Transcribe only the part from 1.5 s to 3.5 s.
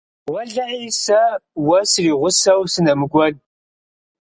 уэ суригъусэу сынэмыкӀуэн.